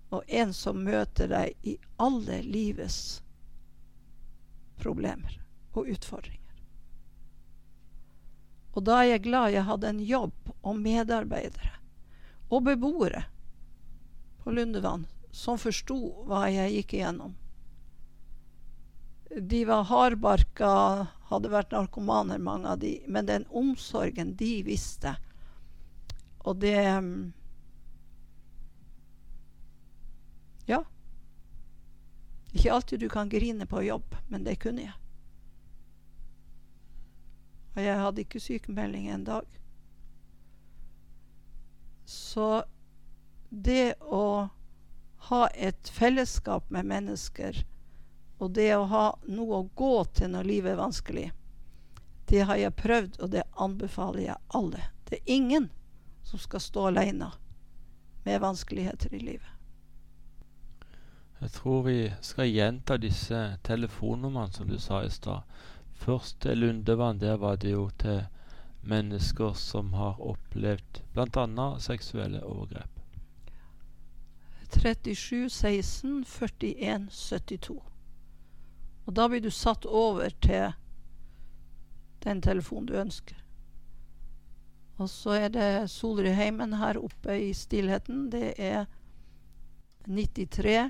[0.10, 3.22] og en som møter deg i alle livets
[4.80, 5.40] problemer
[5.74, 6.44] og utfordringer.
[8.78, 11.74] Og da er jeg glad jeg hadde en jobb og medarbeidere
[12.48, 13.26] og beboere
[14.44, 15.98] på Lundevann som forsto
[16.30, 17.34] hva jeg gikk igjennom.
[19.38, 20.72] De var hardbarka,
[21.30, 22.94] hadde vært narkomaner, mange av de.
[23.12, 25.18] Men den omsorgen de visste
[26.48, 26.80] Og det
[30.68, 30.84] Ja.
[32.52, 34.96] Ikke alltid du kan grine på jobb, men det kunne jeg.
[37.76, 39.58] Og jeg hadde ikke sykemelding en dag.
[42.08, 42.64] Så
[43.50, 44.50] det å
[45.30, 47.64] ha et fellesskap med mennesker,
[48.38, 51.28] og det å ha noe å gå til når livet er vanskelig,
[52.28, 54.90] det har jeg prøvd, og det anbefaler jeg alle.
[55.08, 55.70] Det er ingen
[56.28, 57.32] som skal stå alene
[58.26, 59.57] med vanskeligheter i livet.
[61.40, 65.42] Jeg tror vi skal gjenta disse telefonnumrene som du sa i stad.
[66.40, 67.20] Til Lundevann.
[67.20, 68.24] Der var det jo til
[68.82, 71.68] mennesker som har opplevd bl.a.
[71.80, 72.90] seksuelle overgrep.
[74.74, 77.82] 37 16 41 72.
[79.06, 80.74] Og da blir du satt over til
[82.24, 83.38] den telefonen du ønsker.
[84.98, 88.32] Og så er det Solrudheimen her oppe i stillheten.
[88.32, 88.86] Det er
[90.08, 90.90] 93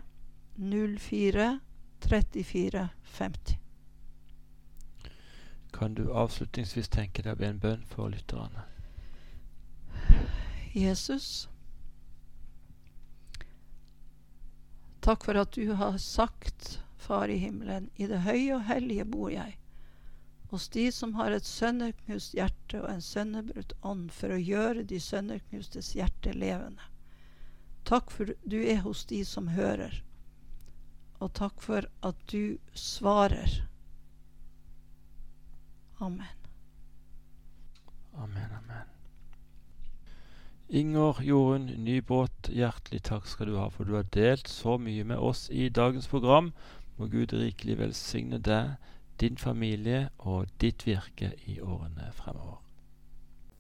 [0.58, 1.60] 04
[2.00, 3.60] 34 50.
[5.74, 8.64] Kan du avslutningsvis tenke deg å be en bønn for lytterne?
[10.74, 11.48] Jesus,
[15.06, 19.30] takk for at du har sagt, Far i himmelen, i det høye og hellige bor
[19.32, 19.54] jeg,
[20.50, 25.00] hos de som har et sønderknust hjerte og en sønderbrutt ånd, for å gjøre de
[25.00, 26.90] sønderknustes hjerte levende.
[27.88, 30.02] Takk for du er hos de som hører,
[31.20, 33.62] og takk for at du svarer.
[36.00, 36.36] Amen.
[38.18, 38.94] Amen, amen.
[40.70, 45.18] Inger Jorunn Nybåt, hjertelig takk skal du ha for du har delt så mye med
[45.18, 46.52] oss i dagens program.
[46.98, 48.76] Må Gud rikelig velsigne deg,
[49.22, 52.60] din familie og ditt virke i årene fremover.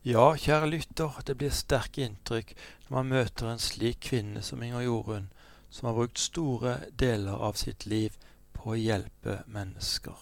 [0.07, 2.53] Ja, kjære lytter, det blir sterke inntrykk
[2.87, 5.31] når man møter en slik kvinne som Inger Jorunn,
[5.69, 8.17] som har brukt store deler av sitt liv
[8.53, 10.17] på å hjelpe mennesker.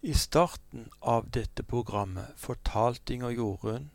[0.00, 3.88] I starten av dette programmet fortalte Inger Jorunn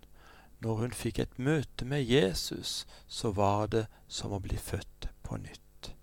[0.64, 5.40] når hun fikk et møte med Jesus, så var det som å bli født på
[5.40, 5.94] nytt.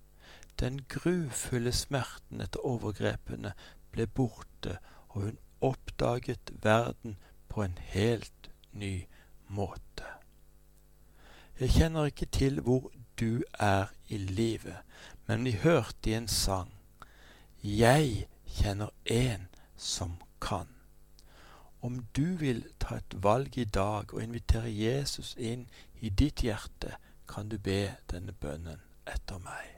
[0.61, 3.53] Den grufulle smerten etter overgrepene
[3.93, 4.77] ble borte,
[5.09, 7.17] og hun oppdaget verden
[7.49, 9.05] på en helt ny
[9.47, 10.05] måte.
[11.59, 12.89] Jeg kjenner ikke til hvor
[13.21, 14.77] du er i livet,
[15.27, 16.73] men vi hørte i en sang
[17.63, 19.47] Jeg kjenner en
[19.77, 20.67] som kan.
[21.81, 25.67] Om du vil ta et valg i dag og invitere Jesus inn
[26.01, 26.97] i ditt hjerte,
[27.29, 29.77] kan du be denne bønnen etter meg.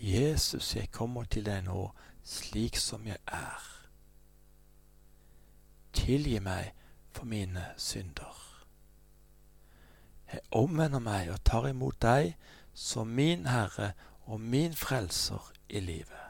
[0.00, 1.92] Jesus, jeg kommer til deg nå
[2.24, 3.68] slik som jeg er.
[5.92, 6.72] Tilgi meg
[7.12, 8.41] for mine synder.
[10.32, 12.34] Jeg omvender meg og tar imot deg
[12.74, 13.92] som min Herre
[14.24, 16.28] og min Frelser i livet.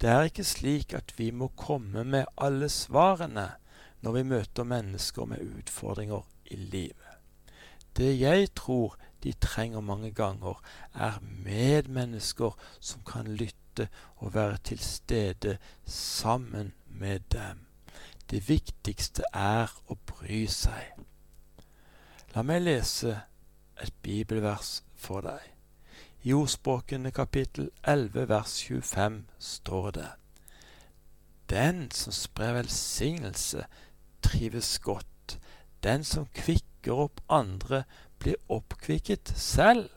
[0.00, 3.50] Det er ikke slik at vi må komme med alle svarene
[4.00, 7.16] når vi møter mennesker med utfordringer i livet.
[7.96, 10.62] Det jeg tror de trenger mange ganger,
[10.94, 17.66] er medmennesker som kan lytte og være til stede sammen med dem.
[18.30, 20.96] Det viktigste er å bry seg.
[22.30, 23.10] La meg lese
[23.82, 25.42] et bibelvers for deg.
[26.22, 30.10] I Ordspråkene kapittel 11 vers 25 står det
[31.50, 33.64] Den som sprer velsignelse,
[34.22, 35.40] trives godt.
[35.82, 37.82] Den som kvikker opp andre,
[38.18, 39.88] blir oppkvikket selv.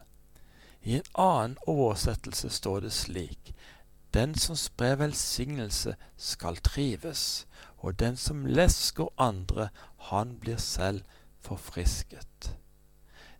[0.82, 3.54] I en annen oversettelse står det slik
[4.14, 7.46] Den som sprer velsignelse, skal trives,
[7.78, 11.04] og den som lesker andre, han blir selv
[11.44, 12.54] forfrisket.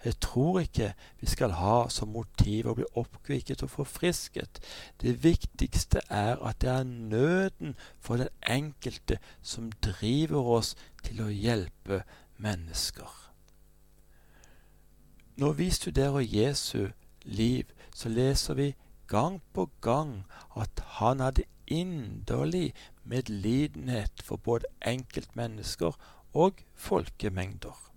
[0.04, 4.60] Jeg tror ikke vi skal ha som motiv å bli oppkvikket og forfrisket.
[5.02, 10.74] Det viktigste er at det er nøden for den enkelte som driver oss
[11.04, 12.02] til å hjelpe
[12.38, 13.08] mennesker.
[15.40, 16.92] Når vi studerer Jesu
[17.24, 18.74] liv, så leser vi
[19.08, 20.26] gang på gang
[20.60, 22.74] at han hadde inderlig
[23.04, 25.96] medlidenhet for både enkeltmennesker
[26.34, 27.93] og folkemengder.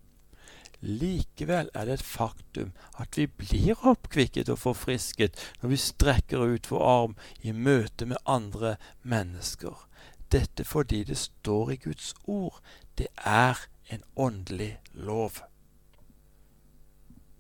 [0.81, 6.71] Likevel er det et faktum at vi blir oppkvikket og forfrisket når vi strekker ut
[6.71, 9.89] vår arm i møte med andre mennesker.
[10.33, 12.61] Dette fordi det står i Guds ord.
[12.99, 15.31] Det er en åndelig lov.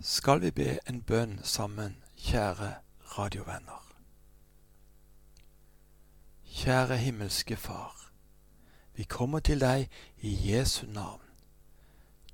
[0.01, 2.75] Skal vi be en bønn sammen, kjære
[3.19, 3.83] radiovenner?
[6.45, 8.13] Kjære himmelske Far.
[8.95, 11.26] Vi kommer til deg i Jesu navn.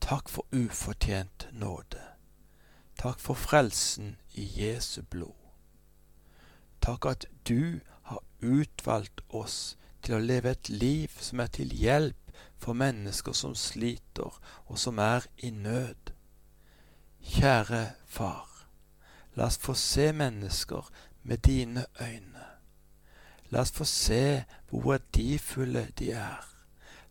[0.03, 2.03] Takk for ufortjent nåde.
[2.98, 5.38] Takk for frelsen i Jesu blod.
[6.82, 12.34] Takk at du har utvalgt oss til å leve et liv som er til hjelp
[12.59, 14.34] for mennesker som sliter,
[14.66, 16.11] og som er i nød.
[17.22, 18.66] Kjære Far,
[19.38, 20.90] la oss få se mennesker
[21.22, 22.48] med dine øyne.
[23.55, 26.51] La oss få se hvor verdifulle de er.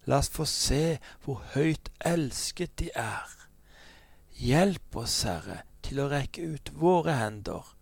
[0.10, 3.30] La oss få se hvor høyt elsket de er.
[4.42, 7.76] Hjelp oss, Herre, til å rekke ut våre hender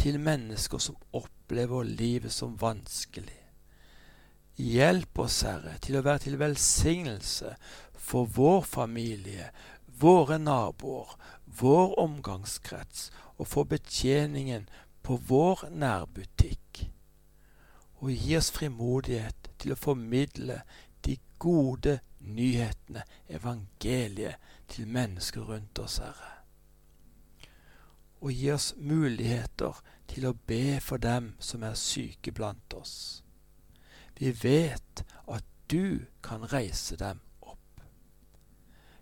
[0.00, 3.38] til mennesker som opplever livet som vanskelig.
[4.58, 7.54] Hjelp oss, Herre, til å være til velsignelse
[7.94, 9.48] for vår familie,
[9.86, 11.14] våre naboer,
[11.46, 14.66] vår omgangskrets og for betjeningen
[15.06, 16.84] på vår nærbutikk.
[18.02, 20.60] Og gi oss frimodighet til å formidle
[21.44, 24.36] gode nyhetene, evangeliet,
[24.68, 26.30] til mennesker rundt oss, Herre.
[28.20, 32.94] Og gi oss muligheter til å be for dem som er syke blant oss.
[34.16, 37.82] Vi vet at du kan reise dem opp.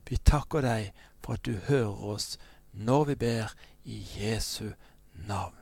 [0.09, 0.91] Vi takker deg
[1.23, 2.35] for at du hører oss
[2.73, 4.73] når vi ber i Jesu
[5.29, 5.61] navn.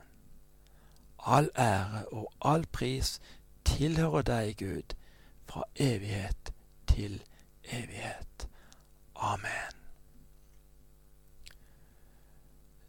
[1.19, 3.19] All ære og all pris
[3.69, 4.95] tilhører deg, Gud,
[5.45, 6.51] fra evighet
[6.91, 7.21] til
[7.63, 8.47] evighet.
[9.15, 9.81] Amen.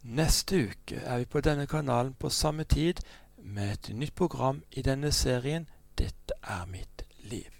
[0.03, 2.99] Neste uke er vi på denne kanalen på samme tid
[3.37, 7.51] med et nytt program i denne serien Dette er mitt liv.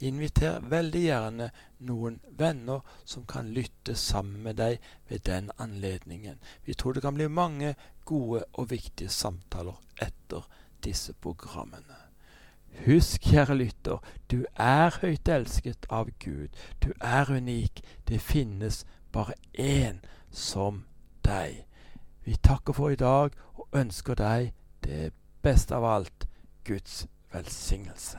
[0.00, 1.48] Inviter veldig gjerne
[1.86, 6.38] noen venner som kan lytte sammen med deg ved den anledningen.
[6.64, 7.74] Vi tror det kan bli mange
[8.04, 10.46] gode og viktige samtaler etter
[10.82, 12.07] disse programmene.
[12.86, 13.98] Husk, kjære lytter,
[14.30, 16.48] du er høyt elsket av Gud.
[16.84, 17.82] Du er unik.
[18.08, 19.98] Det finnes bare én
[20.30, 20.84] som
[21.24, 21.64] deg.
[22.24, 24.52] Vi takker for i dag og ønsker deg
[24.84, 25.12] det
[25.42, 26.28] beste av alt
[26.64, 28.18] Guds velsignelse.